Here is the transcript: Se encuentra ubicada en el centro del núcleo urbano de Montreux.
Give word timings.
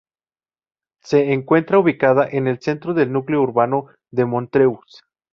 Se 1.03 1.31
encuentra 1.31 1.77
ubicada 1.77 2.27
en 2.27 2.47
el 2.47 2.57
centro 2.59 2.95
del 2.95 3.11
núcleo 3.13 3.43
urbano 3.43 3.85
de 4.09 4.25
Montreux. 4.25 5.03